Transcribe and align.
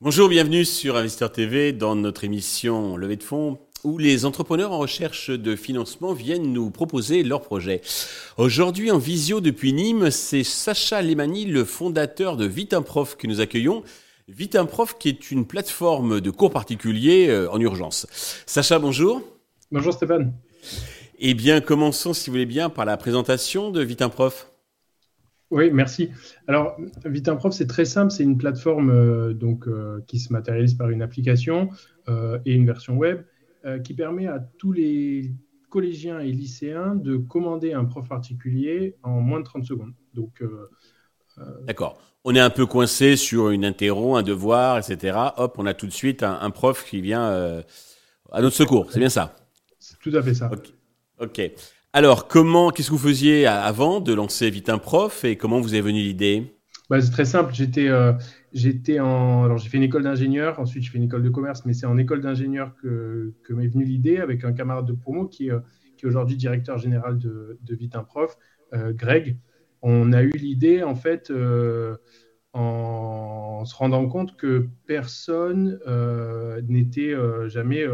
Bonjour, 0.00 0.28
bienvenue 0.28 0.64
sur 0.64 0.96
Investeur 0.96 1.32
TV 1.32 1.72
dans 1.72 1.96
notre 1.96 2.24
émission 2.24 2.96
Levée 2.96 3.16
de 3.16 3.22
fonds 3.22 3.58
où 3.84 3.98
les 3.98 4.24
entrepreneurs 4.24 4.72
en 4.72 4.78
recherche 4.78 5.30
de 5.30 5.54
financement 5.54 6.14
viennent 6.14 6.52
nous 6.52 6.70
proposer 6.70 7.22
leurs 7.22 7.42
projets. 7.42 7.82
Aujourd'hui 8.38 8.90
en 8.90 8.98
visio 8.98 9.40
depuis 9.40 9.72
Nîmes, 9.72 10.10
c'est 10.10 10.44
Sacha 10.44 11.02
Lemani, 11.02 11.44
le 11.44 11.64
fondateur 11.64 12.36
de 12.36 12.46
Vitimprof 12.46 13.16
que 13.16 13.26
nous 13.26 13.40
accueillons. 13.40 13.82
Vitimprof 14.28 14.96
qui 14.98 15.10
est 15.10 15.30
une 15.30 15.46
plateforme 15.46 16.20
de 16.20 16.30
cours 16.30 16.52
particuliers 16.52 17.28
euh, 17.28 17.50
en 17.50 17.60
urgence. 17.60 18.06
Sacha, 18.46 18.78
bonjour. 18.78 19.22
Bonjour 19.70 19.92
Stéphane. 19.92 20.32
Eh 21.18 21.34
bien, 21.34 21.60
commençons 21.60 22.14
si 22.14 22.30
vous 22.30 22.34
voulez 22.34 22.46
bien 22.46 22.70
par 22.70 22.86
la 22.86 22.96
présentation 22.96 23.70
de 23.70 23.82
Vitimprof. 23.82 24.50
Oui, 25.50 25.70
merci. 25.70 26.10
Alors, 26.46 26.78
Vitimprof, 27.04 27.52
c'est 27.52 27.66
très 27.66 27.84
simple. 27.84 28.10
C'est 28.10 28.22
une 28.22 28.38
plateforme 28.38 28.88
euh, 28.88 29.34
donc, 29.34 29.68
euh, 29.68 30.02
qui 30.06 30.20
se 30.20 30.32
matérialise 30.32 30.72
par 30.72 30.88
une 30.88 31.02
application 31.02 31.68
euh, 32.08 32.38
et 32.46 32.54
une 32.54 32.64
version 32.64 32.96
web 32.96 33.22
qui 33.84 33.92
permet 33.92 34.26
à 34.26 34.38
tous 34.38 34.72
les 34.72 35.32
collégiens 35.68 36.20
et 36.20 36.32
lycéens 36.32 36.94
de 36.94 37.18
commander 37.18 37.74
un 37.74 37.84
prof 37.84 38.08
particulier 38.08 38.96
en 39.02 39.20
moins 39.20 39.40
de 39.40 39.44
30 39.44 39.64
secondes. 39.66 39.92
Donc, 40.14 40.42
D'accord. 41.64 42.00
On 42.24 42.34
est 42.34 42.40
un 42.40 42.48
peu 42.48 42.64
coincé 42.64 43.16
sur 43.16 43.50
une 43.50 43.66
interro, 43.66 44.16
un 44.16 44.22
devoir, 44.22 44.78
etc. 44.78 45.18
Hop, 45.36 45.56
on 45.58 45.66
a 45.66 45.74
tout 45.74 45.86
de 45.86 45.92
suite 45.92 46.22
un, 46.22 46.50
prof 46.50 46.86
qui 46.88 47.02
vient 47.02 47.62
à 48.32 48.40
notre 48.40 48.56
secours. 48.56 48.90
C'est 48.90 49.00
bien 49.00 49.10
ça 49.10 49.36
tout 50.08 50.16
à 50.16 50.22
fait 50.22 50.34
ça. 50.34 50.50
ok. 51.20 51.40
Alors, 51.92 52.28
comment, 52.28 52.70
qu'est-ce 52.70 52.88
que 52.88 52.94
vous 52.94 53.08
faisiez 53.08 53.46
avant 53.46 54.00
de 54.00 54.12
lancer 54.12 54.50
Vite 54.50 54.68
un 54.68 54.78
prof 54.78 55.24
et 55.24 55.36
comment 55.36 55.60
vous 55.60 55.74
est 55.74 55.80
venue 55.80 56.00
l'idée? 56.00 56.54
Bah, 56.90 57.00
C'est 57.00 57.10
très 57.10 57.24
simple. 57.24 57.52
J'étais, 57.54 57.88
euh, 57.88 58.12
j'étais 58.52 59.00
en, 59.00 59.44
alors 59.44 59.58
j'ai 59.58 59.68
fait 59.68 59.76
une 59.76 59.82
école 59.82 60.02
d'ingénieur, 60.02 60.58
ensuite 60.58 60.82
j'ai 60.82 60.90
fait 60.90 60.98
une 60.98 61.04
école 61.04 61.22
de 61.22 61.28
commerce, 61.30 61.64
mais 61.64 61.72
c'est 61.72 61.86
en 61.86 61.98
école 61.98 62.20
d'ingénieur 62.20 62.74
que, 62.82 63.34
que 63.44 63.52
m'est 63.52 63.68
venue 63.68 63.84
l'idée 63.84 64.18
avec 64.18 64.44
un 64.44 64.52
camarade 64.52 64.86
de 64.86 64.92
promo 64.92 65.26
qui, 65.26 65.50
euh, 65.50 65.60
qui 65.96 66.04
est 66.06 66.08
aujourd'hui 66.08 66.36
directeur 66.36 66.78
général 66.78 67.18
de, 67.18 67.58
de 67.62 67.74
Vite 67.74 67.96
un 67.96 68.04
prof, 68.04 68.36
euh, 68.74 68.92
Greg. 68.92 69.38
On 69.82 70.12
a 70.12 70.22
eu 70.22 70.30
l'idée 70.30 70.82
en 70.82 70.94
fait 70.96 71.32
en 72.52 73.64
se 73.64 73.74
rendant 73.76 74.08
compte 74.08 74.36
que 74.36 74.66
personne 74.86 75.78
n'était 76.68 77.14
jamais, 77.48 77.86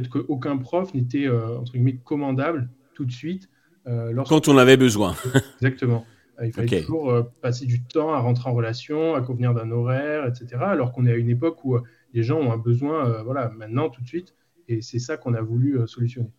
fait 0.00 0.08
qu'aucun 0.08 0.56
prof 0.56 0.92
n'était 0.94 1.28
entre 1.28 1.72
guillemets 1.72 1.96
commandable 2.04 2.68
tout 2.94 3.04
de 3.04 3.12
suite. 3.12 3.48
Euh, 3.86 4.12
Quand 4.26 4.48
on 4.48 4.58
avait 4.58 4.76
besoin. 4.76 5.14
Exactement. 5.60 6.04
Il 6.42 6.52
fallait 6.52 6.82
toujours 6.82 7.10
euh, 7.10 7.22
passer 7.40 7.64
du 7.64 7.82
temps 7.82 8.12
à 8.12 8.18
rentrer 8.18 8.50
en 8.50 8.54
relation, 8.54 9.14
à 9.14 9.22
convenir 9.22 9.54
d'un 9.54 9.70
horaire, 9.70 10.26
etc. 10.26 10.56
Alors 10.60 10.92
qu'on 10.92 11.06
est 11.06 11.12
à 11.12 11.16
une 11.16 11.30
époque 11.30 11.64
où 11.64 11.76
euh, 11.76 11.82
les 12.12 12.22
gens 12.22 12.38
ont 12.38 12.52
un 12.52 12.58
besoin, 12.58 13.22
voilà, 13.22 13.48
maintenant, 13.56 13.88
tout 13.88 14.02
de 14.02 14.06
suite. 14.06 14.34
Et 14.68 14.82
c'est 14.82 14.98
ça 14.98 15.16
qu'on 15.16 15.34
a 15.34 15.40
voulu 15.40 15.78
solutionner. 15.86 16.30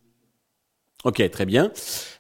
Ok, 1.07 1.23
très 1.31 1.45
bien. 1.45 1.71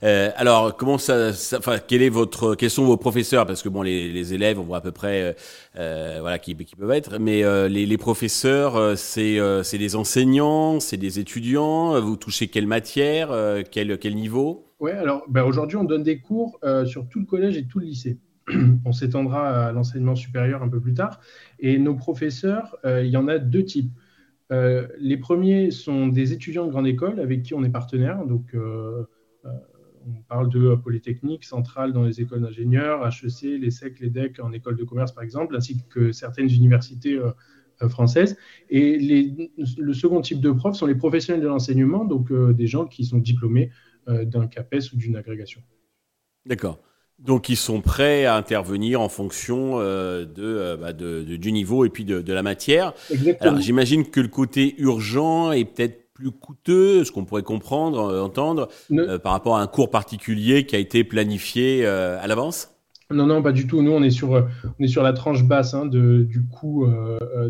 Euh, 0.01 0.29
alors, 0.37 0.77
comment 0.77 0.97
ça, 0.97 1.31
enfin, 1.57 1.75
quel 1.85 2.01
est 2.01 2.07
votre, 2.07 2.55
quels 2.55 2.69
sont 2.69 2.85
vos 2.85 2.95
professeurs? 2.95 3.45
Parce 3.45 3.61
que 3.61 3.67
bon, 3.67 3.81
les, 3.81 4.33
élèves, 4.33 4.61
on 4.61 4.63
voit 4.63 4.77
à 4.77 4.81
peu 4.81 4.93
près, 4.93 5.23
euh, 5.23 5.33
euh 5.75 6.17
voilà, 6.21 6.39
qui, 6.39 6.55
qui, 6.55 6.73
peuvent 6.77 6.91
être. 6.91 7.19
Mais 7.19 7.43
les, 7.67 7.97
professeurs, 7.97 8.97
c'est, 8.97 9.39
c'est 9.63 9.77
des 9.77 9.97
enseignants, 9.97 10.79
c'est 10.79 10.95
des 10.95 11.19
étudiants? 11.19 11.99
Vous 11.99 12.15
touchez 12.15 12.47
quelle 12.47 12.65
matière, 12.65 13.35
quel, 13.71 13.97
quel 13.97 14.15
niveau? 14.15 14.71
Ouais, 14.79 14.93
alors, 14.93 15.25
ben 15.27 15.43
aujourd'hui, 15.43 15.75
on 15.75 15.83
donne 15.83 16.03
des 16.03 16.19
cours 16.21 16.57
sur 16.85 17.09
tout 17.09 17.19
le 17.19 17.25
collège 17.25 17.57
et 17.57 17.65
tout 17.65 17.79
le 17.79 17.87
lycée. 17.87 18.17
on 18.85 18.93
s'étendra 18.93 19.67
à 19.67 19.71
l'enseignement 19.73 20.15
supérieur 20.15 20.63
un 20.63 20.69
peu 20.69 20.79
plus 20.79 20.93
tard. 20.93 21.19
Et 21.59 21.77
nos 21.77 21.95
professeurs, 21.95 22.77
il 22.85 23.07
y 23.07 23.17
en 23.17 23.27
a 23.27 23.37
deux 23.37 23.65
types. 23.65 23.91
Euh, 24.51 24.87
les 24.97 25.17
premiers 25.17 25.71
sont 25.71 26.07
des 26.07 26.33
étudiants 26.33 26.65
de 26.65 26.71
grande 26.71 26.87
école 26.87 27.19
avec 27.19 27.43
qui 27.43 27.53
on 27.53 27.63
est 27.63 27.69
partenaire. 27.69 28.25
Donc, 28.25 28.53
euh, 28.53 29.05
euh, 29.45 29.49
on 30.07 30.21
parle 30.23 30.49
de 30.49 30.75
Polytechnique, 30.75 31.43
Centrale 31.43 31.91
dans 31.91 32.03
les 32.03 32.21
écoles 32.21 32.41
d'ingénieurs, 32.41 33.05
HEC, 33.05 33.59
les 33.59 33.71
SEC, 33.71 33.99
les 33.99 34.09
DEC 34.09 34.39
en 34.39 34.53
école 34.53 34.77
de 34.77 34.83
commerce 34.83 35.11
par 35.11 35.23
exemple, 35.23 35.55
ainsi 35.55 35.77
que 35.89 36.13
certaines 36.13 36.49
universités 36.49 37.19
françaises. 37.89 38.37
Et 38.69 38.97
le 38.97 39.93
second 39.93 40.21
type 40.21 40.39
de 40.39 40.51
profs 40.51 40.77
sont 40.77 40.85
les 40.85 40.95
professionnels 40.95 41.43
de 41.43 41.47
l'enseignement, 41.49 42.05
donc 42.05 42.31
des 42.31 42.67
gens 42.67 42.85
qui 42.85 43.03
sont 43.03 43.17
diplômés 43.17 43.69
d'un 44.07 44.47
CAPES 44.47 44.93
ou 44.93 44.95
d'une 44.95 45.17
agrégation. 45.17 45.61
D'accord. 46.45 46.79
Donc 47.19 47.49
ils 47.49 47.57
sont 47.57 47.81
prêts 47.81 48.25
à 48.25 48.35
intervenir 48.35 49.01
en 49.01 49.09
fonction 49.09 49.79
euh, 49.79 50.25
euh, 50.37 50.77
bah, 50.77 50.93
de, 50.93 51.23
du 51.23 51.51
niveau 51.51 51.83
et 51.83 51.89
puis 51.89 52.05
de, 52.05 52.33
la 52.33 52.43
matière. 52.43 52.93
Exactement. 53.09 53.51
Alors 53.51 53.61
j'imagine 53.61 54.05
que 54.05 54.19
le 54.19 54.27
côté 54.27 54.75
urgent 54.77 55.51
est 55.51 55.65
peut-être 55.65 56.13
plus 56.13 56.31
coûteux, 56.31 57.03
ce 57.03 57.11
qu'on 57.11 57.25
pourrait 57.25 57.43
comprendre, 57.43 57.99
euh, 57.99 58.21
entendre, 58.21 58.69
par 59.23 59.31
rapport 59.31 59.57
à 59.57 59.61
un 59.61 59.67
cours 59.67 59.89
particulier 59.89 60.65
qui 60.65 60.75
a 60.75 60.79
été 60.79 61.03
planifié 61.03 61.85
à 61.85 62.25
l'avance? 62.27 62.76
Non, 63.09 63.25
non, 63.25 63.41
pas 63.41 63.53
du 63.53 63.67
tout. 63.67 63.81
Nous, 63.81 63.91
on 63.91 64.03
est 64.03 64.09
sur, 64.09 64.31
on 64.31 64.83
est 64.83 64.87
sur 64.87 65.01
la 65.01 65.13
tranche 65.13 65.43
basse 65.43 65.73
hein, 65.73 65.85
du 65.85 66.45
coût 66.51 66.85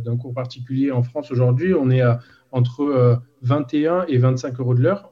d'un 0.05 0.15
cours 0.17 0.33
particulier 0.33 0.91
en 0.91 1.01
France 1.01 1.31
aujourd'hui. 1.31 1.73
On 1.73 1.89
est 1.89 2.01
à, 2.01 2.19
entre 2.51 3.21
21 3.41 4.05
et 4.07 4.17
25 4.17 4.59
euros 4.59 4.75
de 4.75 4.81
l'heure 4.81 5.09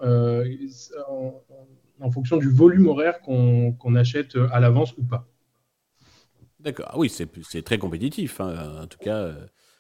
en 2.00 2.12
fonction 2.12 2.38
du 2.38 2.50
volume 2.50 2.88
horaire 2.88 3.22
qu'on 3.22 3.96
achète 3.96 4.38
à 4.52 4.60
l'avance 4.60 4.96
ou 4.98 5.04
pas. 5.04 5.28
D'accord. 6.60 6.90
Ah 6.90 6.98
oui, 6.98 7.10
c'est 7.10 7.62
très 7.64 7.78
compétitif, 7.78 8.40
hein, 8.40 8.82
en 8.84 8.88
tout 8.88 9.00
cas. 9.00 9.34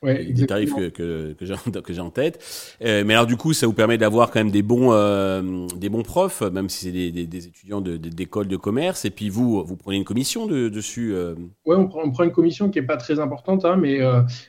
Euh, 0.03 0.07
ouais, 0.07 0.25
des 0.25 0.45
tarifs 0.45 0.75
que, 0.75 0.89
que, 0.89 1.33
que 1.33 1.93
j'ai 1.93 1.99
en 1.99 2.09
tête. 2.09 2.43
Euh, 2.83 3.03
mais 3.05 3.13
alors 3.13 3.25
du 3.25 3.37
coup, 3.37 3.53
ça 3.53 3.65
vous 3.65 3.73
permet 3.73 3.97
d'avoir 3.97 4.31
quand 4.31 4.39
même 4.39 4.51
des 4.51 4.61
bons, 4.61 4.91
euh, 4.91 5.67
des 5.77 5.89
bons 5.89 6.03
profs, 6.03 6.41
même 6.41 6.69
si 6.69 6.85
c'est 6.85 6.91
des, 6.91 7.11
des, 7.11 7.25
des, 7.25 7.47
étudiants 7.47 7.81
d'école 7.81 8.47
de, 8.47 8.51
de, 8.51 8.57
commerce. 8.57 9.05
Et 9.05 9.09
puis 9.09 9.29
vous, 9.29 9.63
vous 9.63 9.75
prenez 9.75 9.97
une 9.97 10.03
commission 10.03 10.47
de, 10.47 10.69
dessus. 10.69 11.13
Euh... 11.13 11.35
Oui, 11.65 11.75
on 11.77 11.87
prend, 11.87 12.01
on 12.03 12.11
prend, 12.11 12.23
une 12.23 12.31
commission 12.31 12.69
qui 12.69 12.79
est 12.79 12.83
pas 12.83 12.97
très 12.97 13.19
importante, 13.19 13.65
hein, 13.65 13.77
mais, 13.77 13.99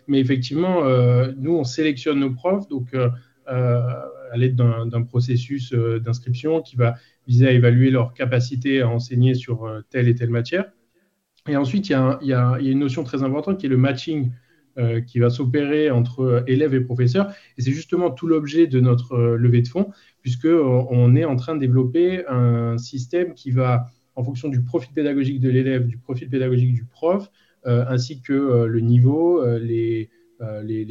mais 0.09 0.21
effectivement, 0.21 0.83
nous 1.37 1.55
on 1.55 1.65
sélectionne 1.65 2.21
nos 2.21 2.33
profs, 2.33 2.69
donc 2.69 2.95
à 3.47 4.37
l'aide 4.37 4.57
d'un 4.57 5.03
processus 5.03 5.73
d'inscription 5.73 6.61
qui 6.61 6.77
va 6.77 6.97
viser 7.27 7.49
à 7.49 7.53
évaluer 7.53 7.91
leur 7.91 8.15
capacité 8.15 8.83
à 8.83 8.89
enseigner 8.89 9.35
sur 9.35 9.65
euh, 9.65 9.81
telle 9.91 10.09
et 10.09 10.15
telle 10.15 10.31
matière. 10.31 10.71
Et 11.49 11.57
ensuite, 11.57 11.89
il 11.89 11.93
y 11.93 11.95
a, 11.95 12.19
il 12.23 12.29
y 12.29 12.33
a, 12.33 12.57
il 12.61 12.67
y 12.67 12.69
a 12.69 12.73
une 12.73 12.79
notion 12.81 13.05
très 13.05 13.23
importante 13.23 13.59
qui 13.59 13.67
est 13.67 13.71
le 13.71 13.77
matching 13.77 14.31
euh, 14.79 15.01
qui 15.01 15.19
va 15.19 15.31
s'opérer 15.31 15.91
entre 15.91 16.21
euh, 16.21 16.43
élèves 16.47 16.75
et 16.75 16.81
professeurs. 16.81 17.33
Et 17.59 17.63
c'est 17.63 17.73
justement 17.73 18.11
tout 18.11 18.27
l'objet 18.27 18.67
de 18.67 18.81
notre 18.81 19.17
levée 19.17 19.63
de 19.63 19.69
fonds, 19.69 19.91
puisqu'on 20.23 20.87
on 20.91 21.17
est 21.17 21.25
en 21.25 21.37
train 21.37 21.55
de 21.55 21.61
développer 21.61 22.27
un 22.27 22.79
système 22.79 23.35
qui 23.35 23.51
va, 23.51 23.87
en 24.15 24.25
fonction 24.25 24.49
du 24.49 24.63
profil 24.63 24.93
pédagogique 24.93 25.41
de 25.41 25.49
l'élève, 25.49 25.87
du 25.87 25.99
profil 25.99 26.29
pédagogique 26.29 26.75
du 26.75 26.85
prof, 26.85 27.31
ainsi 27.65 28.21
que 28.21 28.65
le 28.67 28.81
niveau, 28.81 29.45
les, 29.59 30.09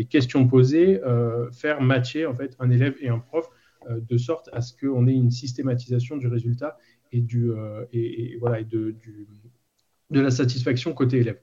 questions 0.10 0.46
posées, 0.46 1.00
faire 1.54 1.82
matcher 1.82 2.26
en 2.26 2.36
fait 2.36 2.56
un 2.60 2.70
élève 2.70 2.96
et 3.00 3.08
un 3.08 3.20
prof 3.20 3.50
euh, 3.90 4.00
de 4.10 4.18
sorte 4.18 4.50
à 4.52 4.62
ce 4.62 4.74
qu'on 4.74 5.08
ait 5.08 5.14
une 5.14 5.32
systématisation 5.32 6.18
du 6.18 6.28
résultat 6.28 6.78
et, 7.12 7.24
euh, 7.36 7.86
voilà, 8.40 8.64
de 8.64 8.96
la 10.10 10.32
satisfaction 10.32 10.94
côté 10.94 11.18
élève. 11.18 11.40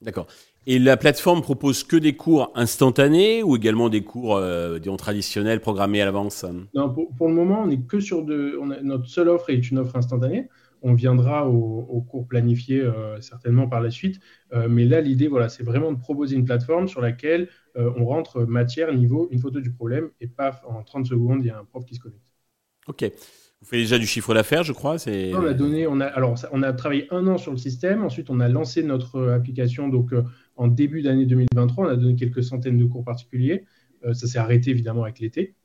D'accord. 0.00 0.26
Et 0.66 0.78
la 0.78 0.96
plateforme 0.96 1.40
propose 1.40 1.82
que 1.82 1.96
des 1.96 2.14
cours 2.14 2.52
instantanés 2.54 3.42
ou 3.42 3.56
également 3.56 3.88
des 3.88 4.04
cours 4.04 4.36
euh, 4.36 4.78
disons, 4.78 4.96
traditionnels 4.96 5.60
programmés 5.60 6.02
à 6.02 6.04
l'avance? 6.04 6.44
Non, 6.74 6.92
pour, 6.92 7.28
le 7.28 7.34
moment, 7.34 7.62
on 7.64 7.70
est 7.70 7.86
que 7.86 8.00
sur 8.00 8.22
de. 8.22 8.58
On 8.60 8.70
a, 8.70 8.80
notre 8.82 9.06
seule 9.06 9.28
offre 9.28 9.50
est 9.50 9.70
une 9.70 9.78
offre 9.78 9.96
instantanée. 9.96 10.48
On 10.82 10.94
viendra 10.94 11.48
au, 11.48 12.00
cours 12.02 12.28
planifié 12.28 12.80
euh, 12.80 13.20
certainement 13.20 13.66
par 13.66 13.80
la 13.80 13.90
suite. 13.90 14.20
Euh, 14.52 14.68
mais 14.68 14.84
là, 14.84 15.00
l'idée, 15.00 15.26
voilà, 15.26 15.48
c'est 15.48 15.64
vraiment 15.64 15.90
de 15.90 15.98
proposer 15.98 16.36
une 16.36 16.44
plateforme 16.44 16.86
sur 16.86 17.00
laquelle 17.00 17.48
on 17.74 18.06
rentre 18.06 18.40
matière, 18.40 18.92
niveau, 18.92 19.28
une 19.30 19.38
photo 19.38 19.60
du 19.60 19.72
problème, 19.72 20.10
et 20.20 20.26
paf, 20.26 20.64
en 20.66 20.82
30 20.82 21.06
secondes, 21.06 21.44
il 21.44 21.46
y 21.46 21.50
a 21.50 21.58
un 21.58 21.64
prof 21.64 21.84
qui 21.84 21.94
se 21.94 22.00
connecte. 22.00 22.26
OK. 22.88 23.04
Vous 23.60 23.66
faites 23.66 23.80
déjà 23.80 23.98
du 23.98 24.06
chiffre 24.06 24.34
d'affaires, 24.34 24.62
je 24.62 24.72
crois. 24.72 24.96
On 25.06 25.44
a 25.44 25.52
donné, 25.52 25.86
on 25.86 26.00
a, 26.00 26.06
alors, 26.06 26.36
on 26.52 26.62
a 26.62 26.72
travaillé 26.72 27.08
un 27.10 27.26
an 27.26 27.38
sur 27.38 27.50
le 27.50 27.58
système. 27.58 28.04
Ensuite, 28.04 28.30
on 28.30 28.38
a 28.40 28.48
lancé 28.48 28.82
notre 28.82 29.28
application. 29.30 29.88
Donc, 29.88 30.12
en 30.56 30.68
début 30.68 31.02
d'année 31.02 31.26
2023, 31.26 31.86
on 31.86 31.88
a 31.88 31.96
donné 31.96 32.14
quelques 32.14 32.44
centaines 32.44 32.78
de 32.78 32.84
cours 32.84 33.04
particuliers. 33.04 33.64
ça 34.12 34.26
s'est 34.28 34.38
arrêté 34.38 34.70
évidemment 34.70 35.02
avec 35.02 35.18
l'été. 35.18 35.56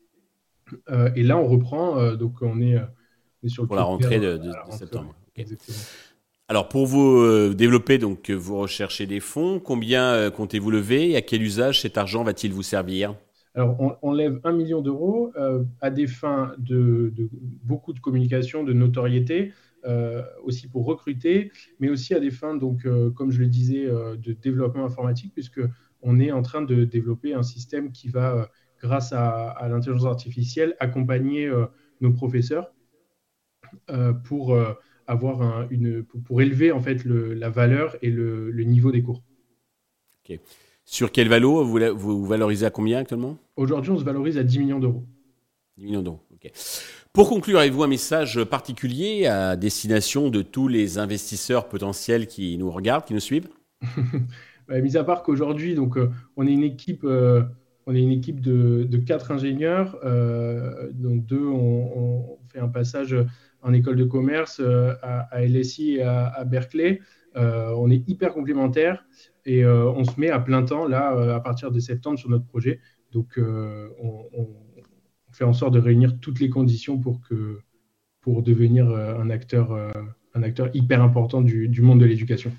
et 1.16 1.22
là, 1.22 1.38
on 1.38 1.46
reprend. 1.46 2.16
donc, 2.16 2.42
on 2.42 2.62
est 2.62 2.78
pour 3.68 3.76
la 3.76 3.84
rentrée 3.84 4.20
de, 4.20 4.40
septembre. 4.72 5.16
Alors 6.50 6.68
pour 6.68 6.86
vous 6.86 7.20
euh, 7.20 7.54
développer, 7.56 7.98
donc 7.98 8.30
vous 8.30 8.58
recherchez 8.58 9.06
des 9.06 9.20
fonds. 9.20 9.60
Combien 9.60 10.14
euh, 10.14 10.30
comptez-vous 10.30 10.72
lever 10.72 11.12
et 11.12 11.16
à 11.16 11.22
quel 11.22 11.42
usage 11.42 11.82
cet 11.82 11.98
argent 11.98 12.24
va-t-il 12.24 12.54
vous 12.54 12.64
servir? 12.64 13.16
Alors, 13.56 14.00
on, 14.02 14.12
lève 14.12 14.40
un 14.44 14.52
million 14.52 14.82
d'euros 14.82 15.32
à 15.80 15.92
des 15.92 16.08
fins 16.08 16.56
de, 16.58 17.14
beaucoup 17.64 17.94
de 17.94 18.00
communication, 18.00 18.64
de 18.64 18.74
notoriété, 18.74 19.54
aussi 20.44 20.68
pour 20.68 20.86
recruter, 20.86 21.52
mais 21.80 21.90
aussi 21.90 22.16
à 22.16 22.20
des 22.20 22.32
fins, 22.32 22.56
donc, 22.56 22.88
comme 23.14 23.32
je 23.32 23.40
le 23.40 23.48
disais, 23.48 23.86
de 23.86 24.34
développement 24.34 24.86
informatique, 24.86 25.34
puisque 25.36 25.62
on 26.02 26.20
est 26.20 26.32
en 26.32 26.42
train 26.42 26.64
de 26.64 26.84
développer 26.84 27.36
un 27.36 27.44
système 27.44 27.92
qui 27.92 28.10
va, 28.10 28.50
grâce 28.82 29.14
à, 29.14 29.56
l'intelligence 29.70 30.06
artificielle, 30.06 30.76
accompagner 30.80 31.52
nos 32.02 32.12
professeurs 32.12 32.74
pour 34.24 34.58
avoir 35.08 35.68
une, 35.72 36.04
pour, 36.04 36.42
élever 36.42 36.72
en 36.72 36.80
fait 36.80 37.06
la 37.06 37.50
valeur 37.50 37.98
et 38.02 38.10
le, 38.10 38.52
niveau 38.64 38.92
des 38.92 39.04
cours. 39.04 39.24
Sur 40.86 41.12
quel 41.12 41.30
valo 41.30 41.64
vous, 41.64 41.80
vous 41.96 42.26
valorisez 42.26 42.66
à 42.66 42.70
combien 42.70 43.00
actuellement? 43.00 43.38
Aujourd'hui, 43.56 43.92
on 43.92 43.98
se 43.98 44.04
valorise 44.04 44.38
à 44.38 44.44
10 44.44 44.60
millions 44.60 44.80
d'euros. 44.80 45.04
10 45.78 45.86
millions 45.86 46.02
d'euros, 46.02 46.20
ok. 46.34 46.52
Pour 47.14 47.30
conclure, 47.30 47.60
avez-vous 47.60 47.84
un 47.84 47.88
message 47.88 48.44
particulier 48.44 49.28
à 49.28 49.56
destination 49.56 50.30
de 50.30 50.42
tous 50.42 50.68
les 50.68 50.98
investisseurs 50.98 51.70
potentiels 51.70 52.28
qui 52.28 52.58
nous 52.58 52.72
regardent, 52.72 53.06
qui 53.06 53.14
nous 53.14 53.20
suivent? 53.20 53.50
Bah, 54.68 54.80
Mis 54.80 54.96
à 54.96 55.04
part 55.04 55.24
qu'aujourd'hui, 55.24 55.76
donc, 55.76 55.98
euh, 55.98 56.10
on 56.38 56.48
est 56.48 56.54
une 56.54 56.64
équipe, 56.64 57.04
euh, 57.04 57.44
on 57.86 57.94
est 57.94 58.02
une 58.02 58.12
équipe 58.12 58.40
de, 58.40 58.98
quatre 59.06 59.32
ingénieurs, 59.32 59.98
euh, 60.06 60.90
donc 60.94 61.26
deux, 61.26 61.46
on, 61.46 62.38
fait 62.48 62.60
un 62.60 62.70
passage 62.70 63.14
en 63.62 63.74
école 63.74 63.98
de 63.98 64.06
commerce 64.06 64.62
à, 65.02 65.42
LSI 65.42 65.96
et 65.96 66.04
à 66.04 66.44
Berkeley. 66.46 67.02
On 67.36 67.90
est 67.90 68.08
hyper 68.08 68.34
complémentaires. 68.34 69.04
Et 69.46 69.64
euh, 69.64 69.92
on 69.92 70.04
se 70.04 70.20
met 70.20 70.30
à 70.30 70.40
plein 70.40 70.64
temps, 70.64 70.88
là, 70.88 71.16
euh, 71.16 71.36
à 71.36 71.40
partir 71.40 71.72
de 71.72 71.80
septembre, 71.80 72.18
sur 72.18 72.30
notre 72.30 72.46
projet. 72.46 72.80
Donc, 73.12 73.38
euh, 73.38 73.90
on, 74.02 74.48
fait 75.32 75.44
en 75.44 75.54
sorte 75.54 75.74
de 75.74 75.80
réunir 75.80 76.20
toutes 76.22 76.40
les 76.40 76.50
conditions 76.50 77.00
pour, 77.00 77.20
que, 77.28 77.60
pour 78.22 78.44
devenir 78.44 78.88
un 78.88 79.32
acteur, 79.32 79.76
un 80.36 80.44
acteur 80.44 80.70
hyper 80.76 81.02
important 81.02 81.42
du, 81.42 81.82
monde 81.82 82.02
de 82.02 82.06
l'éducation. 82.06 82.52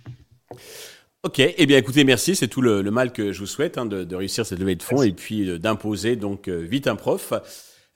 Ok, 1.22 1.38
eh 1.38 1.66
bien 1.66 1.78
écoutez, 1.78 2.02
merci, 2.02 2.34
c'est 2.34 2.48
tout 2.48 2.60
le, 2.62 2.82
mal 2.90 3.12
que 3.12 3.30
je 3.30 3.38
vous 3.38 3.46
souhaite 3.46 3.78
hein, 3.78 3.86
de, 3.86 4.12
réussir 4.16 4.44
cette 4.44 4.58
levée 4.58 4.74
de 4.74 4.82
fonds 4.82 5.04
et 5.04 5.12
puis 5.12 5.56
d'imposer 5.60 6.16
donc 6.16 6.48
vite 6.48 6.88
un 6.88 6.96
prof. 6.96 7.32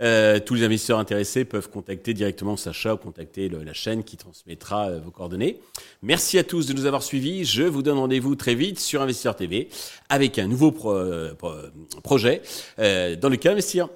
Euh, 0.00 0.38
tous 0.38 0.54
les 0.54 0.64
investisseurs 0.64 0.98
intéressés 0.98 1.44
peuvent 1.44 1.68
contacter 1.68 2.14
directement 2.14 2.56
Sacha 2.56 2.94
ou 2.94 2.96
contacter 2.96 3.48
la 3.48 3.72
chaîne 3.72 4.04
qui 4.04 4.16
transmettra 4.16 4.88
euh, 4.88 5.00
vos 5.00 5.10
coordonnées. 5.10 5.60
Merci 6.02 6.38
à 6.38 6.44
tous 6.44 6.66
de 6.66 6.72
nous 6.72 6.86
avoir 6.86 7.02
suivis. 7.02 7.44
Je 7.44 7.64
vous 7.64 7.82
donne 7.82 7.98
rendez-vous 7.98 8.36
très 8.36 8.54
vite 8.54 8.78
sur 8.78 9.02
Investisseur 9.02 9.34
TV 9.34 9.68
avec 10.08 10.38
un 10.38 10.46
nouveau 10.46 10.72
euh, 10.86 11.34
projet 12.02 12.42
dans 12.78 13.28
lequel 13.28 13.52
investir. 13.52 13.88